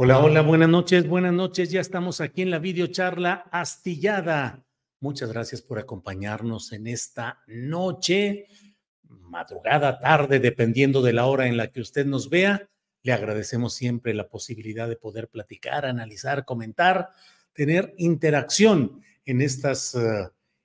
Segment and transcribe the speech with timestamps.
[0.00, 1.72] Hola, hola, buenas noches, buenas noches.
[1.72, 4.64] Ya estamos aquí en la videocharla astillada.
[5.00, 8.46] Muchas gracias por acompañarnos en esta noche,
[9.08, 12.70] madrugada, tarde, dependiendo de la hora en la que usted nos vea.
[13.02, 17.08] Le agradecemos siempre la posibilidad de poder platicar, analizar, comentar,
[17.52, 19.96] tener interacción en estas,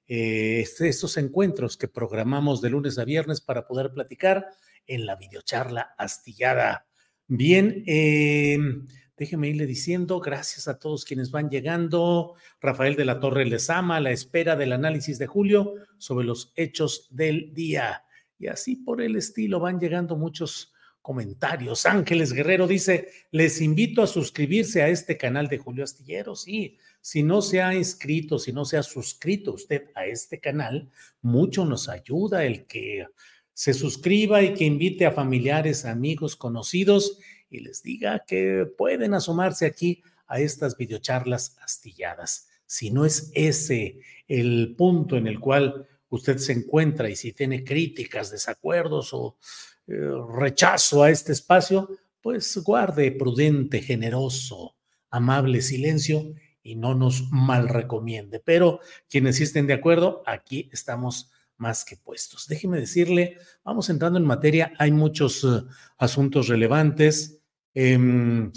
[0.05, 4.45] eh, estos encuentros que programamos de lunes a viernes para poder platicar
[4.85, 6.85] en la videocharla astillada.
[7.27, 8.59] Bien, eh,
[9.15, 12.33] Déjeme irle diciendo, gracias a todos quienes van llegando.
[12.59, 16.51] Rafael de la Torre les ama a la espera del análisis de Julio sobre los
[16.55, 18.05] hechos del día.
[18.39, 21.85] Y así por el estilo van llegando muchos comentarios.
[21.85, 26.35] Ángeles Guerrero dice, les invito a suscribirse a este canal de Julio Astillero.
[26.35, 30.89] Sí, si no se ha inscrito, si no se ha suscrito usted a este canal,
[31.21, 33.05] mucho nos ayuda el que
[33.53, 37.19] se suscriba y que invite a familiares, amigos, conocidos
[37.53, 42.47] y les diga que pueden asomarse aquí a estas videocharlas astilladas.
[42.65, 47.63] Si no es ese el punto en el cual usted se encuentra y si tiene
[47.63, 49.37] críticas, desacuerdos o
[49.87, 51.89] eh, rechazo a este espacio,
[52.21, 54.75] pues guarde prudente, generoso,
[55.09, 56.33] amable silencio
[56.63, 58.39] y no nos mal recomiende.
[58.39, 62.47] Pero quienes sí estén de acuerdo, aquí estamos más que puestos.
[62.47, 67.42] Déjeme decirle, vamos entrando en materia, hay muchos uh, asuntos relevantes.
[67.75, 68.51] Eh,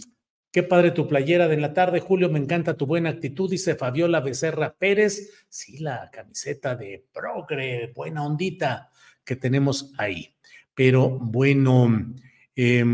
[0.50, 4.20] qué padre tu playera de la tarde, Julio, me encanta tu buena actitud, dice Fabiola
[4.20, 5.46] Becerra Pérez.
[5.48, 8.90] Sí, la camiseta de progre, buena ondita
[9.24, 10.34] que tenemos ahí.
[10.74, 12.14] Pero bueno,
[12.54, 12.84] eh,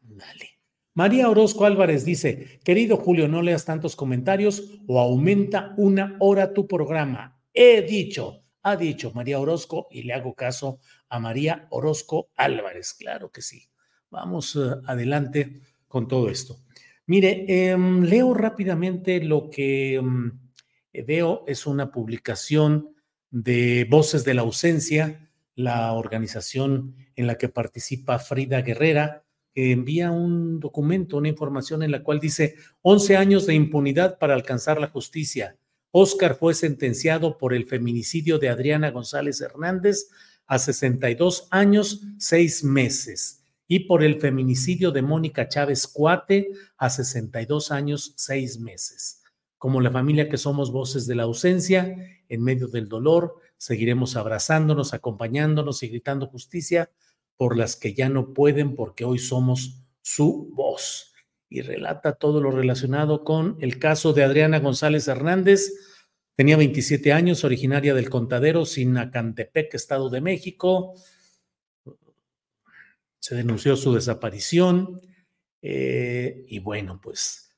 [0.00, 0.56] dale.
[0.94, 6.66] María Orozco Álvarez dice, querido Julio, no leas tantos comentarios o aumenta una hora tu
[6.66, 7.38] programa.
[7.52, 10.80] He dicho, ha dicho María Orozco y le hago caso
[11.10, 12.94] a María Orozco Álvarez.
[12.94, 13.68] Claro que sí.
[14.16, 16.60] Vamos uh, adelante con todo esto.
[17.04, 20.30] Mire, eh, leo rápidamente lo que um,
[21.06, 22.96] veo, es una publicación
[23.30, 29.22] de Voces de la Ausencia, la organización en la que participa Frida Guerrera,
[29.52, 34.32] que envía un documento, una información en la cual dice 11 años de impunidad para
[34.32, 35.58] alcanzar la justicia.
[35.90, 40.08] Oscar fue sentenciado por el feminicidio de Adriana González Hernández
[40.46, 47.72] a 62 años, 6 meses y por el feminicidio de Mónica Chávez Cuate a 62
[47.72, 49.22] años, 6 meses.
[49.58, 51.96] Como la familia que somos voces de la ausencia,
[52.28, 56.90] en medio del dolor, seguiremos abrazándonos, acompañándonos y gritando justicia
[57.36, 61.12] por las que ya no pueden porque hoy somos su voz.
[61.48, 65.72] Y relata todo lo relacionado con el caso de Adriana González Hernández.
[66.34, 70.94] Tenía 27 años, originaria del Contadero, Sinacantepec, Estado de México
[73.26, 75.00] se denunció su desaparición
[75.60, 77.50] eh, y bueno, pues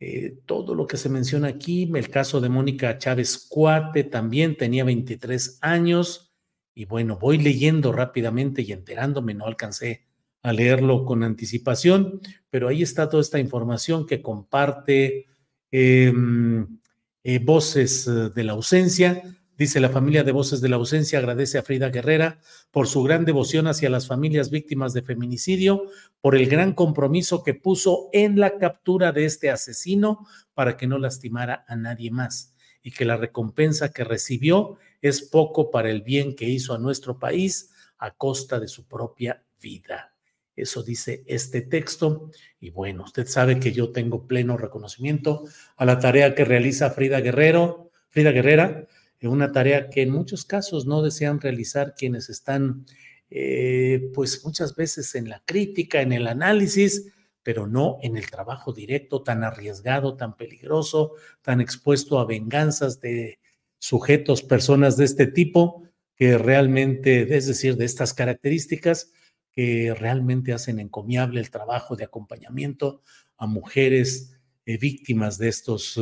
[0.00, 4.82] eh, todo lo que se menciona aquí, el caso de Mónica Chávez Cuate también tenía
[4.82, 6.34] 23 años
[6.74, 10.08] y bueno, voy leyendo rápidamente y enterándome, no alcancé
[10.42, 12.20] a leerlo con anticipación,
[12.50, 15.26] pero ahí está toda esta información que comparte
[15.70, 16.80] em,
[17.22, 19.22] eh, Voces de la Ausencia.
[19.58, 23.24] Dice la familia de Voces de la Ausencia agradece a Frida Guerrera por su gran
[23.24, 25.84] devoción hacia las familias víctimas de feminicidio,
[26.20, 30.98] por el gran compromiso que puso en la captura de este asesino para que no
[30.98, 36.36] lastimara a nadie más y que la recompensa que recibió es poco para el bien
[36.36, 40.12] que hizo a nuestro país, a costa de su propia vida.
[40.54, 42.30] Eso dice este texto.
[42.60, 45.44] Y bueno, usted sabe que yo tengo pleno reconocimiento
[45.76, 48.86] a la tarea que realiza Frida Guerrero, Frida Guerrera,
[49.22, 52.86] una tarea que en muchos casos no desean realizar quienes están,
[53.30, 58.72] eh, pues muchas veces en la crítica, en el análisis, pero no en el trabajo
[58.72, 63.38] directo tan arriesgado, tan peligroso, tan expuesto a venganzas de
[63.78, 65.84] sujetos, personas de este tipo,
[66.16, 69.12] que realmente, es decir, de estas características,
[69.52, 73.02] que realmente hacen encomiable el trabajo de acompañamiento
[73.36, 75.96] a mujeres eh, víctimas de estos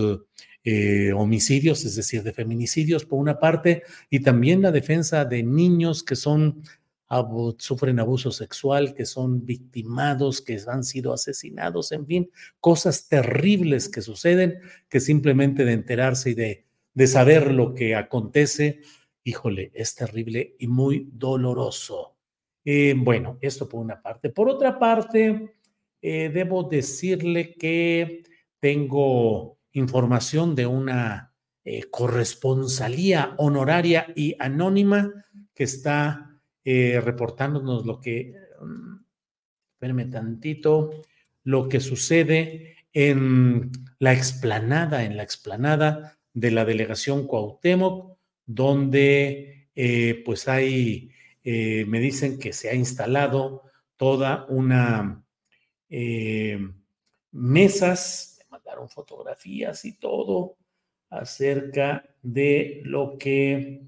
[0.64, 6.02] eh, homicidios, es decir, de feminicidios por una parte, y también la defensa de niños
[6.02, 6.62] que son
[7.58, 12.30] sufren abuso sexual, que son victimados, que han sido asesinados, en fin,
[12.60, 14.58] cosas terribles que suceden,
[14.88, 16.64] que simplemente de enterarse y de,
[17.06, 18.80] saber lo que acontece,
[19.22, 22.16] híjole, es terrible y muy doloroso.
[22.64, 24.30] Eh, bueno, esto por una parte.
[24.30, 25.54] Por otra parte,
[26.00, 28.22] eh, debo decirle que
[28.60, 31.32] tengo información de una
[31.64, 35.12] eh, corresponsalía honoraria y anónima
[35.54, 36.30] que está
[36.66, 38.34] reportándonos lo que,
[39.74, 41.02] espérenme tantito,
[41.42, 48.16] lo que sucede en la explanada, en la explanada de la delegación Cuauhtémoc,
[48.46, 49.68] donde
[50.24, 53.64] pues hay eh, me dicen que se ha instalado
[53.98, 55.22] toda una
[55.90, 56.58] eh,
[57.32, 58.33] mesas,
[58.88, 60.56] fotografías y todo
[61.10, 63.82] acerca de lo que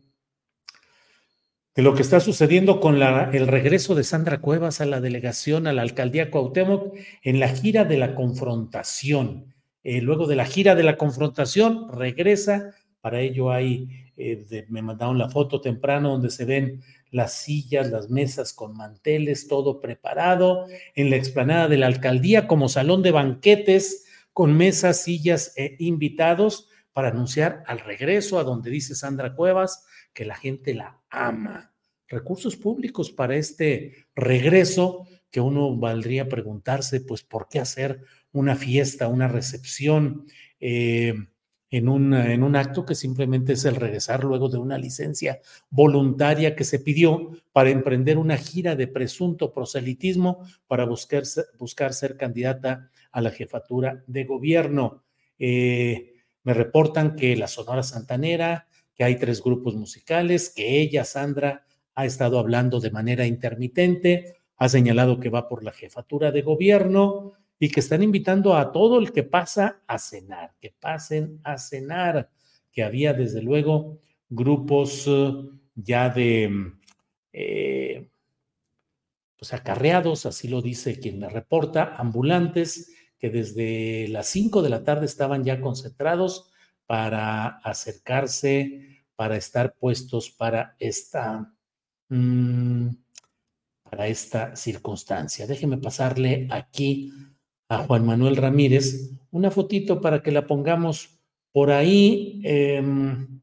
[1.75, 5.75] de lo que está sucediendo con el regreso de Sandra Cuevas a la delegación, a
[5.75, 9.53] la alcaldía Cuauhtémoc, en la gira de la confrontación.
[9.85, 12.71] Eh, luego de la gira de la confrontación, regresa.
[13.03, 14.11] Para ello hay,
[14.69, 16.81] me mandaron la foto temprano donde se ven
[17.11, 22.71] las sillas, las mesas con manteles, todo preparado en la explanada de la alcaldía como
[22.71, 24.06] salón de banquetes
[24.37, 30.27] con mesas, sillas e invitados para anunciar al regreso a donde dice Sandra Cuevas que
[30.27, 31.73] la gente la ama.
[32.06, 39.09] Recursos públicos para este regreso que uno valdría preguntarse, pues, ¿por qué hacer una fiesta,
[39.09, 40.27] una recepción?
[40.61, 41.15] Eh,
[41.76, 46.56] en un, en un acto que simplemente es el regresar luego de una licencia voluntaria
[46.56, 51.25] que se pidió para emprender una gira de presunto proselitismo para buscar,
[51.58, 55.02] buscar ser candidata a la jefatura de gobierno.
[55.38, 56.14] Eh,
[56.44, 62.06] me reportan que la Sonora Santanera, que hay tres grupos musicales, que ella, Sandra, ha
[62.06, 67.70] estado hablando de manera intermitente, ha señalado que va por la jefatura de gobierno, y
[67.70, 72.31] que están invitando a todo el que pasa a cenar, que pasen a cenar,
[72.70, 75.32] que había desde luego grupos eh,
[75.75, 76.73] ya de
[77.32, 78.11] eh,
[79.38, 84.85] pues acarreados, así lo dice quien me reporta, ambulantes que desde las 5 de la
[84.85, 86.50] tarde estaban ya concentrados
[86.87, 91.52] para acercarse, para estar puestos para esta,
[92.09, 92.88] mm,
[93.82, 95.47] para esta circunstancia.
[95.47, 97.12] Déjeme pasarle aquí
[97.69, 101.21] a Juan Manuel Ramírez una fotito para que la pongamos
[101.53, 102.41] por ahí.
[102.45, 103.41] Em,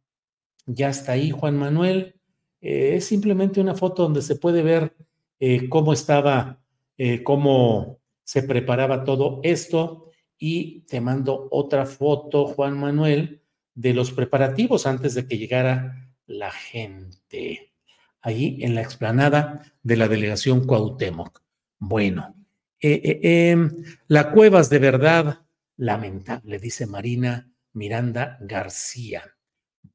[0.66, 2.20] ya está ahí Juan Manuel.
[2.62, 4.96] Eh, es simplemente una foto donde se puede ver
[5.40, 6.62] eh, cómo estaba,
[6.98, 10.10] eh, cómo se preparaba todo esto.
[10.38, 13.44] Y te mando otra foto, Juan Manuel,
[13.76, 17.72] de los preparativos antes de que llegara la gente.
[18.22, 21.42] Ahí en la explanada de la delegación Cuauhtémoc.
[21.78, 22.36] Bueno,
[22.86, 23.72] eh, eh, em,
[24.08, 25.40] la cueva es de verdad
[25.78, 29.24] lamentable, dice Marina Miranda García.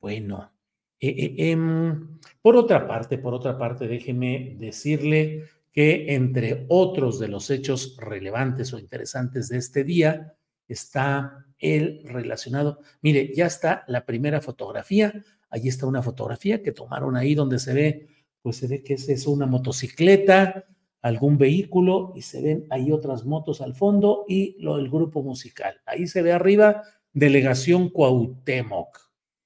[0.00, 0.54] Bueno,
[0.98, 7.50] eh, em, por otra parte, por otra parte, déjeme decirle que entre otros de los
[7.50, 10.34] hechos relevantes o interesantes de este día
[10.66, 12.80] está el relacionado.
[13.02, 15.12] Mire, ya está la primera fotografía.
[15.50, 18.08] Ahí está una fotografía que tomaron ahí donde se ve,
[18.40, 20.64] pues se ve que es una motocicleta
[21.02, 25.80] algún vehículo y se ven ahí otras motos al fondo y lo del grupo musical.
[25.86, 28.98] Ahí se ve arriba Delegación Cuauhtémoc.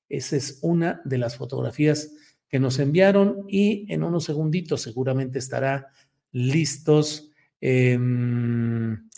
[0.08, 2.12] Esa es una de las fotografías
[2.48, 5.88] que nos enviaron y en unos segunditos seguramente estará
[6.32, 7.30] listos.
[7.60, 9.08] Em,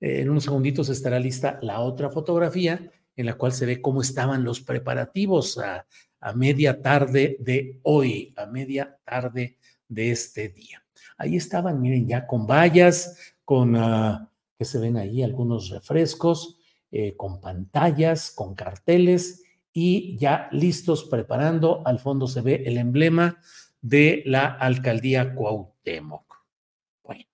[0.00, 4.44] en unos segunditos estará lista la otra fotografía en la cual se ve cómo estaban
[4.44, 5.86] los preparativos a,
[6.20, 10.82] a media tarde de hoy, a media tarde de este día.
[11.20, 16.56] Ahí estaban, miren, ya con vallas, con, ah, que se ven ahí algunos refrescos,
[16.90, 21.82] eh, con pantallas, con carteles y ya listos preparando.
[21.86, 23.38] Al fondo se ve el emblema
[23.82, 26.42] de la alcaldía Cuauhtémoc.
[27.04, 27.24] Bueno,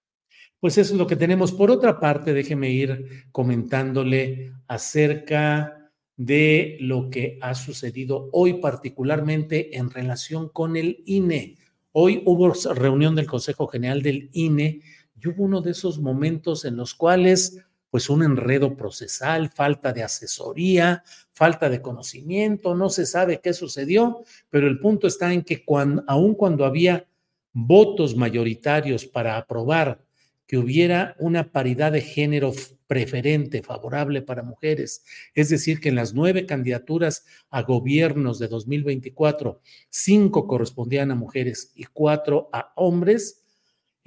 [0.58, 1.52] pues eso es lo que tenemos.
[1.52, 9.90] Por otra parte, déjeme ir comentándole acerca de lo que ha sucedido hoy, particularmente en
[9.90, 11.56] relación con el INE.
[11.98, 14.82] Hoy hubo reunión del Consejo General del INE
[15.18, 20.02] y hubo uno de esos momentos en los cuales pues un enredo procesal, falta de
[20.02, 25.64] asesoría, falta de conocimiento, no se sabe qué sucedió, pero el punto está en que
[26.06, 27.06] aun cuando había
[27.54, 30.04] votos mayoritarios para aprobar
[30.46, 32.52] que hubiera una paridad de género
[32.86, 39.60] preferente, favorable para mujeres, es decir, que en las nueve candidaturas a gobiernos de 2024,
[39.88, 43.42] cinco correspondían a mujeres y cuatro a hombres,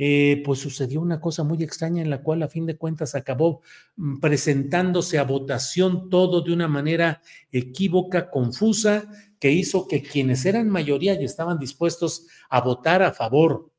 [0.01, 3.62] eh, pues sucedió una cosa muy extraña en la cual a fin de cuentas acabó
[3.98, 7.21] mm, presentándose a votación todo de una manera
[7.51, 9.09] equívoca, confusa,
[9.41, 13.74] que hizo que quienes eran mayoría y estaban dispuestos a votar a favor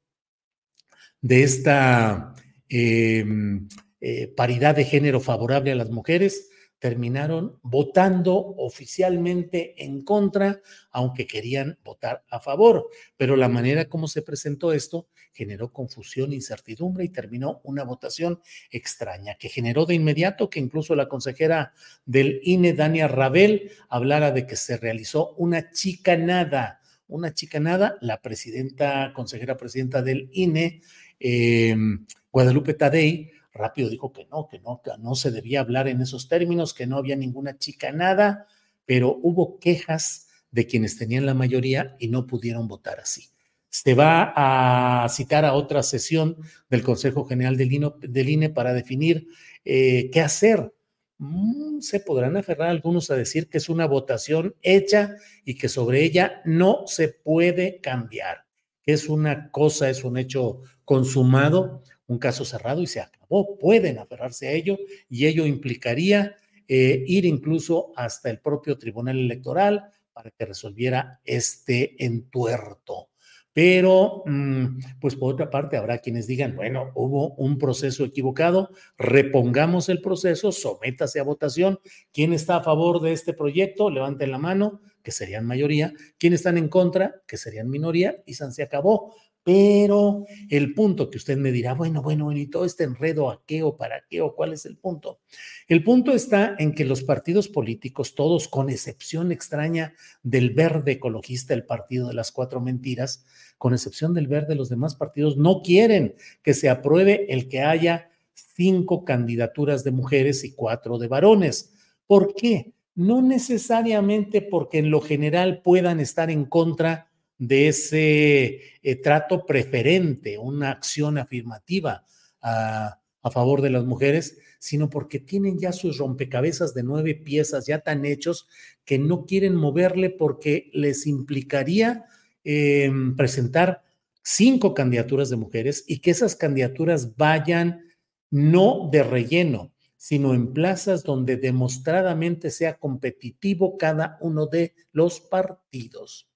[1.23, 2.35] de esta
[2.69, 3.66] em,
[4.00, 11.78] eh, paridad de género favorable a las mujeres, terminaron votando oficialmente en contra, aunque querían
[11.85, 12.88] votar a favor.
[13.16, 18.40] Pero la manera como se presentó esto generó confusión, incertidumbre y terminó una votación
[18.71, 21.73] extraña que generó de inmediato que incluso la consejera
[22.07, 29.12] del INE, Dania Rabel, hablara de que se realizó una chicanada, una chicanada, la presidenta,
[29.14, 30.80] consejera presidenta del INE,
[31.19, 36.00] em, Guadalupe Tadei, rápido dijo que no, que no, que no se debía hablar en
[36.00, 38.47] esos términos, que no había ninguna chicanada,
[38.87, 43.28] pero hubo quejas de quienes tenían la mayoría y no pudieron votar así.
[43.69, 46.37] Se va a citar a otra sesión
[46.69, 49.28] del Consejo General del, INE para definir
[49.64, 50.73] eh, qué hacer.
[51.19, 56.02] Mm, se podrán aferrar algunos a decir que es una votación hecha y que sobre
[56.02, 58.47] ella no se puede cambiar,
[58.85, 63.57] es una cosa, es un hecho consumado, un caso cerrado y se acabó.
[63.57, 66.37] Pueden aferrarse a ello y ello implicaría
[66.67, 73.11] eh, ir incluso hasta el propio Tribunal Electoral para que resolviera este entuerto.
[73.52, 79.88] Pero, mm, pues por otra parte, habrá quienes digan, bueno, hubo un proceso equivocado, repongamos
[79.88, 81.79] el proceso, sométase a votación.
[82.12, 83.88] ¿Quién está a favor de este proyecto?
[83.88, 85.93] Levanten la mano, que serían mayoría.
[86.19, 87.23] ¿Quién están en contra?
[87.26, 88.23] Que serían minoría.
[88.26, 89.14] Y se acabó.
[89.43, 93.63] Pero el punto que usted me dirá, bueno, bueno, ¿y todo este enredo a qué
[93.63, 95.21] o para qué o cuál es el punto?
[95.67, 101.55] El punto está en que los partidos políticos, todos con excepción extraña del verde ecologista,
[101.55, 103.25] el partido de las cuatro mentiras,
[103.57, 108.11] con excepción del verde, los demás partidos no quieren que se apruebe el que haya
[108.35, 111.73] cinco candidaturas de mujeres y cuatro de varones.
[112.07, 112.75] ¿Por qué?
[112.95, 117.10] No necesariamente porque en lo general puedan estar en contra
[117.41, 122.05] de ese eh, trato preferente, una acción afirmativa
[122.43, 127.67] a, a, favor de las mujeres, sino porque tienen ya sus rompecabezas de nueve piezas
[127.67, 128.47] ya tan hechos
[128.85, 132.05] que no quieren moverle porque les implicaría
[132.45, 133.85] em, presentar
[134.23, 137.87] cinco candidaturas de mujeres y que esas candidaturas vayan
[138.31, 146.30] no de relleno, sino en plazas donde demostradamente sea competitivo cada uno de los partidos.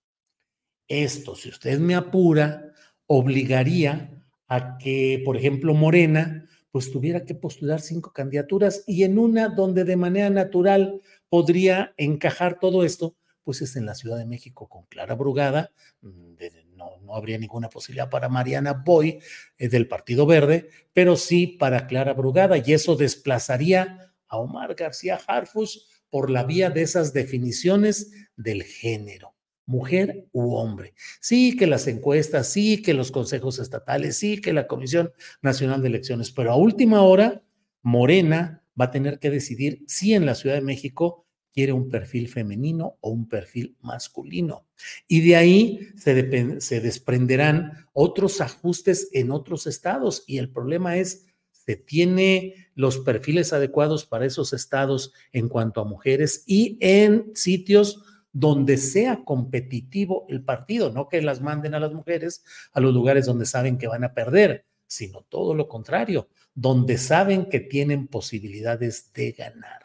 [0.88, 2.73] Esto, si usted me apura,
[3.07, 9.49] obligaría a que, por ejemplo, Morena, pues tuviera que postular cinco candidaturas y en una
[9.49, 14.69] donde de manera natural podría encajar todo esto, pues es en la Ciudad de México
[14.69, 15.71] con Clara Brugada,
[16.03, 16.35] mm,
[16.75, 19.21] no, habría ninguna posibilidad para Mariana Boy
[19.59, 25.21] eh, del Partido Verde, pero sí para Clara Brugada y eso desplazaría a Omar García
[25.26, 29.34] Harfus por la vía de esas definiciones del género
[29.66, 30.94] mujer u hombre.
[31.21, 35.88] Sí que las encuestas, sí que los consejos estatales, sí que la Comisión Nacional de
[35.88, 37.42] Elecciones, pero a última hora,
[37.83, 42.28] Morena va a tener que decidir si en la Ciudad de México quiere un perfil
[42.28, 44.66] femenino o un perfil masculino.
[45.06, 50.25] Y de ahí se, se desprenderán otros ajustes en otros estados.
[50.26, 55.85] Y el problema es, ¿se tiene los perfiles adecuados para esos estados en cuanto a
[55.85, 58.02] mujeres y en sitios
[58.35, 63.26] donde sea competitivo el partido, no que las manden a las mujeres a los lugares
[63.26, 69.12] donde saben que van a perder, sino todo lo contrario, donde saben que tienen posibilidades
[69.12, 69.83] de ganar.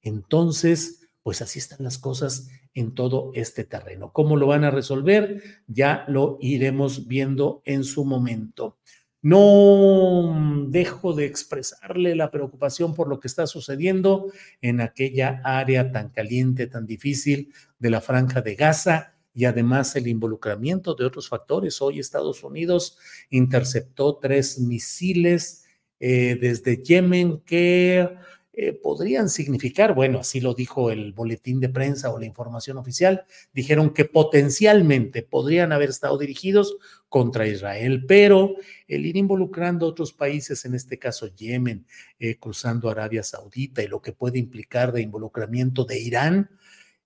[0.00, 4.10] Entonces, pues así están las cosas en todo este terreno.
[4.12, 5.42] ¿Cómo lo van a resolver?
[5.66, 8.78] Ya lo iremos viendo en su momento.
[9.22, 16.08] No dejo de expresarle la preocupación por lo que está sucediendo en aquella área tan
[16.08, 19.08] caliente, tan difícil de la franja de Gaza.
[19.34, 21.80] y además el involucramiento de otros factores.
[21.80, 22.98] Hoy Estados Unidos
[23.30, 25.64] interceptó tres misiles
[26.00, 28.10] eh, desde Yemen que
[28.54, 33.24] eh, podrían significar, bueno, así lo dijo el boletín de prensa o la información oficial,
[33.54, 36.76] dijeron que potencialmente podrían haber estado dirigidos
[37.08, 38.56] contra Israel, pero
[38.88, 41.86] el ir involucrando a otros países, en este caso Yemen,
[42.18, 46.50] eh, cruzando Arabia Saudita y lo que puede implicar de involucramiento de Irán,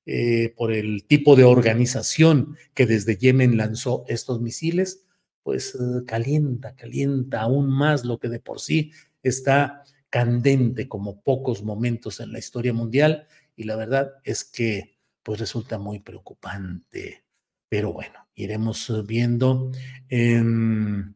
[0.04, 5.04] eh, por el tipo de organización que desde Yemen lanzó estos misiles,
[5.44, 8.90] pues calienta, calienta aún más lo que de por sí
[9.22, 15.40] está candente como pocos momentos en la historia mundial y la verdad es que pues
[15.40, 17.24] resulta muy preocupante.
[17.68, 19.72] Pero bueno, iremos viendo,
[20.08, 21.14] em,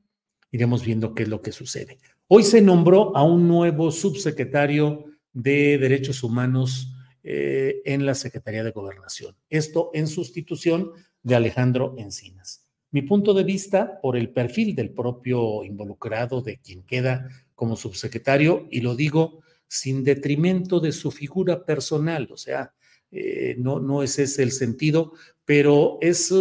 [0.51, 1.99] iremos viendo qué es lo que sucede.
[2.27, 6.93] Hoy se nombró a un nuevo subsecretario de Derechos Humanos
[7.23, 9.37] eh, en la Secretaría de Gobernación.
[9.49, 10.91] Esto en sustitución
[11.23, 12.67] de Alejandro Encinas.
[12.93, 17.29] Mi punto de vista, por el perfil del propio involucrado, de quien queda
[17.61, 22.73] como subsecretario, y lo digo sin detrimento de su figura personal, o sea,
[23.11, 25.13] eh, no, no es ese el sentido,
[25.45, 26.33] pero es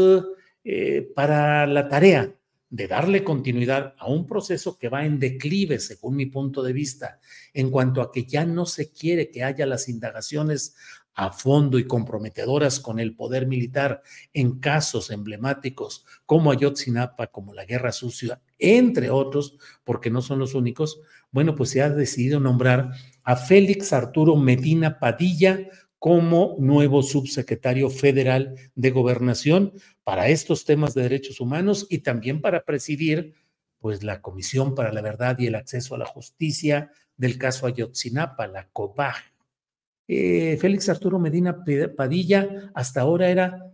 [0.63, 2.33] eh, para la tarea
[2.69, 7.19] de darle continuidad a un proceso que va en declive, según mi punto de vista,
[7.53, 10.77] en cuanto a que ya no se quiere que haya las indagaciones
[11.19, 17.65] a fondo y comprometedoras con el poder militar en casos emblemáticos como Ayotzinapa, como la
[17.65, 22.91] Guerra Sucia, entre otros, porque no son los únicos, bueno, pues se ha decidido nombrar
[23.23, 25.59] a Félix Arturo Medina Padilla
[25.97, 29.73] como nuevo subsecretario federal de gobernación
[30.05, 33.33] para estos temas de derechos humanos y también para presidir
[33.79, 38.47] pues la Comisión para la Verdad y el Acceso a la Justicia del caso Ayotzinapa,
[38.47, 39.28] la COBAG.
[40.11, 41.63] Eh, Félix Arturo Medina
[41.95, 43.71] Padilla hasta ahora era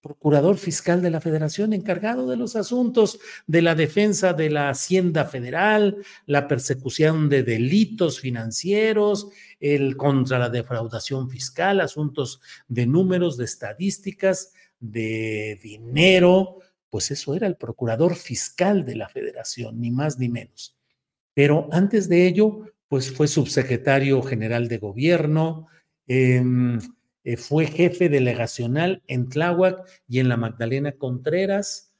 [0.00, 5.26] procurador fiscal de la federación encargado de los asuntos de la defensa de la hacienda
[5.26, 9.28] federal, la persecución de delitos financieros,
[9.60, 17.46] el contra la defraudación fiscal, asuntos de números, de estadísticas, de dinero, pues eso era
[17.46, 20.78] el procurador fiscal de la federación, ni más ni menos.
[21.34, 25.68] Pero antes de ello, pues fue subsecretario general de gobierno,
[26.06, 26.78] em,
[27.24, 31.92] eh, fue jefe delegacional en Tláhuac y en la Magdalena Contreras,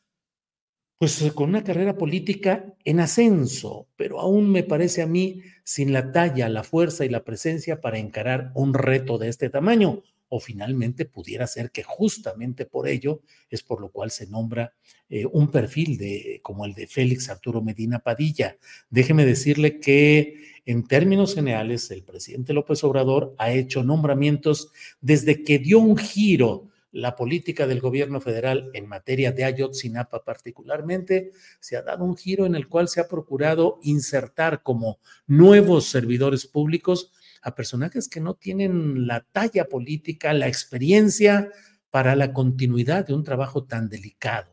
[0.98, 6.12] pues con una carrera política en ascenso, pero aún me parece a mí sin la
[6.12, 11.04] talla, la fuerza y la presencia para encarar un reto de este tamaño o finalmente
[11.04, 14.74] pudiera ser que justamente por ello es por lo cual se nombra
[15.08, 18.56] eh, un perfil de, como el de Félix Arturo Medina Padilla.
[18.90, 25.58] Déjeme decirle que en términos generales el presidente López Obrador ha hecho nombramientos desde que
[25.58, 31.82] dio un giro la política del gobierno federal en materia de Ayotzinapa particularmente, se ha
[31.82, 37.10] dado un giro en el cual se ha procurado insertar como nuevos servidores públicos
[37.44, 41.50] a personajes que no tienen la talla política, la experiencia
[41.90, 44.50] para la continuidad de un trabajo tan delicado.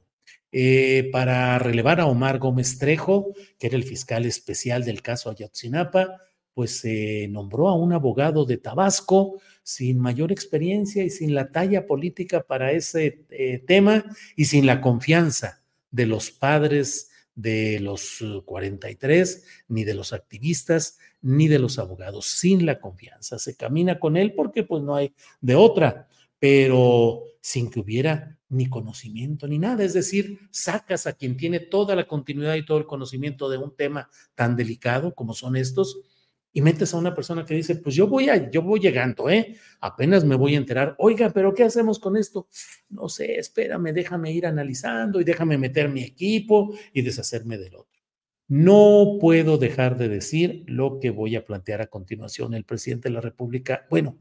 [0.52, 6.18] Eh, para relevar a Omar Gómez Trejo, que era el fiscal especial del caso Ayotzinapa,
[6.54, 11.86] pues se nombró a un abogado de Tabasco sin mayor experiencia y sin la talla
[11.86, 14.04] política para ese eh, tema
[14.36, 17.11] y sin la confianza de los padres
[17.42, 23.40] de los 43, ni de los activistas, ni de los abogados, sin la confianza.
[23.40, 26.08] Se camina con él porque pues no hay de otra,
[26.40, 29.84] pero sin que hubiera ni conocimiento ni nada.
[29.84, 33.76] Es decir, sacas a quien tiene toda la continuidad y todo el conocimiento de un
[33.76, 36.02] tema tan delicado como son estos
[36.54, 39.56] y metes a una persona que dice, pues yo voy a, yo voy llegando, ¿eh?
[39.80, 42.48] Apenas me voy a enterar, oiga, pero ¿qué hacemos con esto?
[42.90, 48.00] No sé, espérame, déjame ir analizando y déjame meter mi equipo y deshacerme del otro.
[48.48, 52.54] No puedo dejar de decir lo que voy a plantear a continuación.
[52.54, 54.18] El presidente de la República, bueno,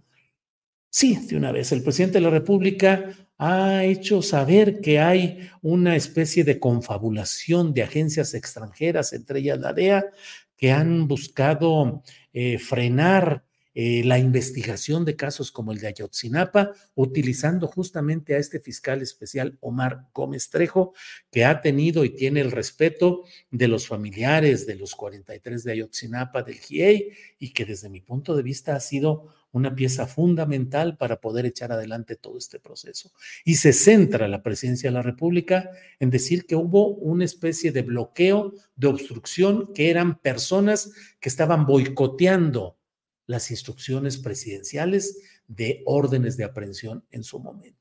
[0.88, 5.96] sí, de una vez, el presidente de la República ha hecho saber que hay una
[5.96, 10.04] especie de confabulación de agencias extranjeras, entre ellas la DEA,
[10.60, 12.02] que han buscado
[12.34, 18.60] eh, frenar eh, la investigación de casos como el de Ayotzinapa, utilizando justamente a este
[18.60, 20.92] fiscal especial Omar Gómez Trejo,
[21.30, 26.42] que ha tenido y tiene el respeto de los familiares de los 43 de Ayotzinapa
[26.42, 31.20] del GIEI y que desde mi punto de vista ha sido una pieza fundamental para
[31.20, 33.12] poder echar adelante todo este proceso.
[33.44, 37.82] Y se centra la presidencia de la República en decir que hubo una especie de
[37.82, 42.76] bloqueo, de obstrucción, que eran personas que estaban boicoteando
[43.26, 47.78] las instrucciones presidenciales de órdenes de aprehensión en su momento.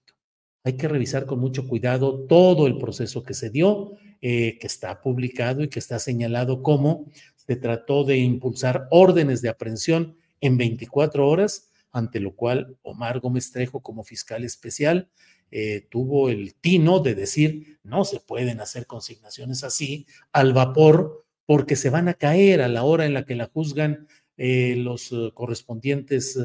[0.64, 5.02] hay que revisar con mucho cuidado todo el proceso que se dio, eh, que está
[5.02, 11.28] publicado y que está señalado como se trató de impulsar órdenes de aprehensión en 24
[11.28, 15.10] horas, ante lo cual Omar Gómez Trejo, como fiscal especial,
[15.52, 21.76] eh, tuvo el tino de decir, no se pueden hacer consignaciones así al vapor porque
[21.76, 26.38] se van a caer a la hora en la que la juzgan eh, los correspondientes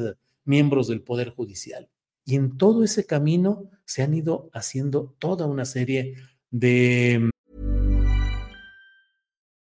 [0.43, 1.89] miembros del Poder Judicial.
[2.25, 6.15] Y en todo ese camino se han ido haciendo toda una serie
[6.49, 7.29] de...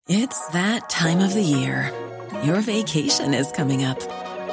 [0.07, 1.91] It's that time of the year.
[2.45, 3.99] Your vacation is coming up.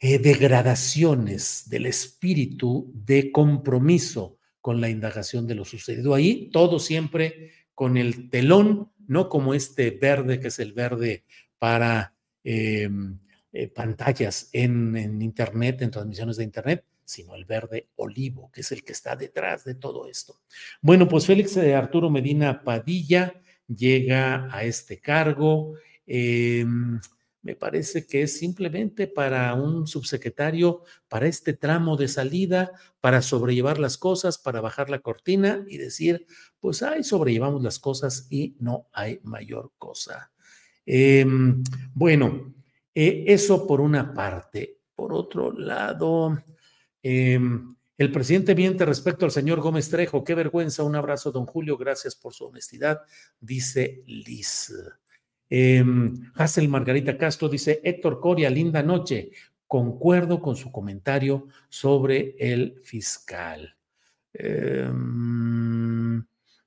[0.00, 7.52] Eh, degradaciones del espíritu de compromiso con la indagación de lo sucedido ahí, todo siempre
[7.74, 11.24] con el telón, no como este verde que es el verde
[11.58, 12.88] para eh,
[13.52, 18.82] eh, pantallas en, Internet, en transmisiones de Internet, sino el verde olivo, que es el
[18.82, 20.40] que está detrás de todo esto.
[20.80, 25.74] Bueno, pues Félix de Arturo Medina Padilla llega a este cargo.
[26.06, 26.66] Eh,
[27.44, 33.78] me parece que es simplemente para un subsecretario, para este tramo de salida, para sobrellevar
[33.78, 36.26] las cosas, para bajar la cortina y decir,
[36.58, 40.32] pues ahí sobrellevamos las cosas y no hay mayor cosa.
[40.84, 41.24] Eh,
[41.94, 42.52] bueno,
[42.92, 44.80] eh, eso por una parte.
[44.96, 46.38] Por otro lado,
[47.06, 50.24] Em, el presidente miente respecto al señor Gómez Trejo.
[50.24, 50.82] Qué vergüenza.
[50.82, 51.76] Un abrazo, don Julio.
[51.76, 53.02] Gracias por su honestidad,
[53.38, 54.72] dice Liz.
[55.48, 55.84] Eh,
[56.34, 59.30] Hazel Margarita Castro dice: Héctor Coria, linda noche.
[59.66, 63.74] Concuerdo con su comentario sobre el fiscal.
[64.32, 64.88] Eh,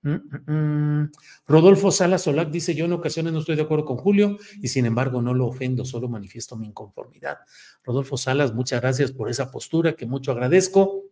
[0.08, 0.12] Mm,
[0.46, 1.12] mm, mm.
[1.48, 4.86] Rodolfo Sala Solac dice, yo en ocasiones no estoy de acuerdo con Julio y sin
[4.86, 7.40] embargo no lo ofendo, solo manifiesto mi inconformidad.
[7.84, 11.04] Rodolfo Salas, muchas gracias por esa postura que mucho agradezco.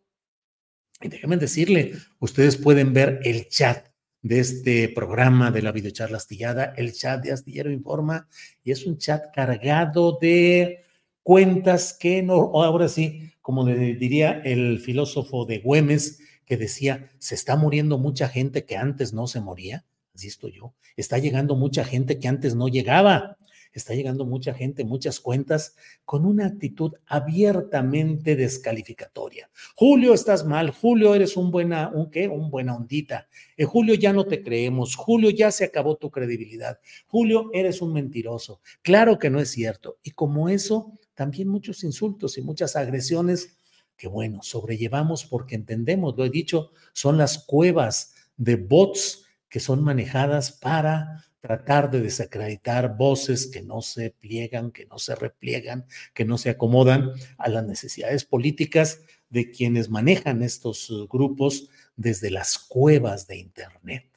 [1.01, 3.89] Y déjenme decirle, ustedes pueden ver el chat
[4.25, 8.27] de este programa de la videocharla astillada, el chat de Astillero Informa,
[8.63, 10.79] y es un chat cargado de
[11.21, 17.35] cuentas que no, ahora sí, como le diría el filósofo de Güemes, que decía, se
[17.35, 19.85] está muriendo mucha gente que antes no se moría,
[20.15, 23.37] así yo, está llegando mucha gente que antes no llegaba,
[23.79, 29.49] está llegando mucha gente, muchas cuentas, con una actitud abiertamente descalificatoria.
[29.75, 33.27] Julio, estás mal, Julio, eres un buena, un qué, un buena ondita.
[33.57, 37.93] Eh, Julio, ya no te creemos, Julio, ya se acabó tu credibilidad, Julio, eres un
[37.93, 38.61] mentiroso.
[38.81, 39.97] Claro que no es cierto.
[40.03, 43.57] Y como eso, también muchos insultos y muchas agresiones
[43.97, 49.83] que bueno, sobrellevamos porque entendemos, lo he dicho, son las cuevas de bots que son
[49.83, 56.25] manejadas para tratar de desacreditar voces que no se pliegan, que no se repliegan, que
[56.25, 62.57] no se acomodan a las necesidades políticas de quienes manejan estos uh, grupos desde las
[62.57, 64.07] cuevas de Internet.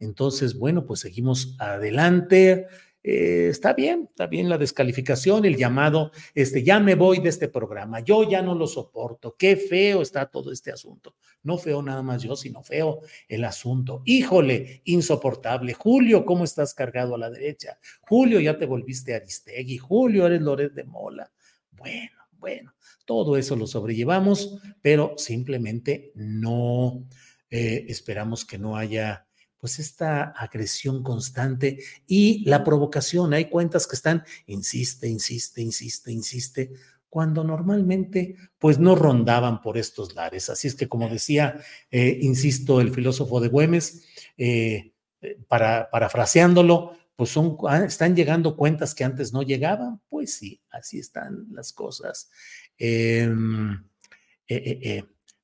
[0.00, 2.66] Entonces, bueno, pues seguimos adelante.
[3.04, 7.48] Eh, está bien, está bien la descalificación, el llamado, este, ya me voy de este
[7.48, 11.16] programa, yo ya no lo soporto, qué feo está todo este asunto.
[11.42, 14.02] No feo nada más yo, sino feo el asunto.
[14.04, 15.74] Híjole, insoportable.
[15.74, 17.78] Julio, ¿cómo estás cargado a la derecha?
[18.02, 19.78] Julio, ya te volviste Aristegui.
[19.78, 21.32] Julio, eres Loret de Mola.
[21.72, 27.08] Bueno, bueno, todo eso lo sobrellevamos, pero simplemente no
[27.50, 29.26] eh, esperamos que no haya
[29.62, 33.32] pues esta agresión constante y la provocación.
[33.32, 36.72] Hay cuentas que están, insiste, insiste, insiste, insiste,
[37.08, 40.50] cuando normalmente pues no rondaban por estos lares.
[40.50, 41.60] Así es que como decía,
[41.92, 44.02] eh, insisto, el filósofo de Güemes,
[44.36, 50.00] eh, eh, para, parafraseándolo, pues son, ah, están llegando cuentas que antes no llegaban.
[50.08, 52.32] Pues sí, así están las cosas.
[52.76, 53.80] Em,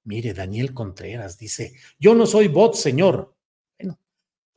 [0.03, 3.38] Mire, Daniel Contreras dice, yo no soy bot, señor.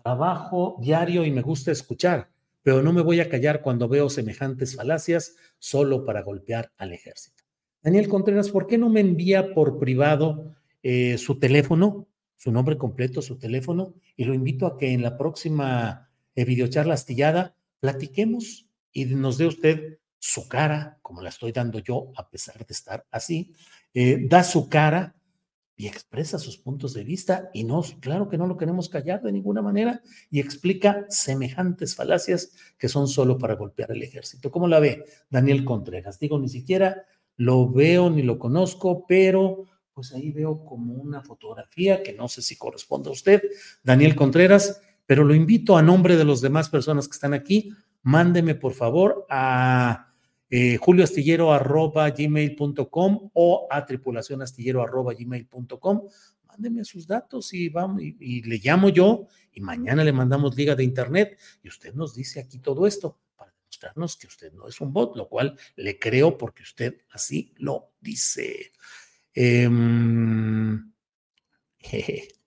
[0.03, 2.29] Trabajo diario y me gusta escuchar,
[2.63, 7.43] pero no me voy a callar cuando veo semejantes falacias solo para golpear al ejército.
[7.83, 13.21] Daniel Contreras, ¿por qué no me envía por privado eh, su teléfono, su nombre completo,
[13.21, 13.95] su teléfono?
[14.15, 19.47] Y lo invito a que en la próxima eh, videocharla astillada platiquemos y nos dé
[19.47, 23.53] usted su cara, como la estoy dando yo, a pesar de estar así,
[23.93, 25.15] eh, da su cara
[25.81, 29.31] y expresa sus puntos de vista y no, claro que no lo queremos callar de
[29.31, 34.51] ninguna manera y explica semejantes falacias que son solo para golpear el ejército.
[34.51, 36.19] ¿Cómo la ve Daniel Contreras?
[36.19, 42.03] Digo, ni siquiera lo veo ni lo conozco, pero pues ahí veo como una fotografía
[42.03, 43.41] que no sé si corresponde a usted,
[43.81, 47.71] Daniel Contreras, pero lo invito a nombre de las demás personas que están aquí,
[48.03, 50.10] mándeme por favor a
[50.53, 56.01] eh, julioastillero.gmail.com o a tripulacionastillero.gmail.com.
[56.45, 60.83] Mándeme sus datos y, vamos, y, le llamo yo y mañana le mandamos liga de
[60.83, 64.91] internet y usted nos dice aquí todo esto para demostrarnos que usted no es un
[64.91, 68.73] bot, lo cual le creo porque usted así lo dice.
[69.33, 70.91] Em,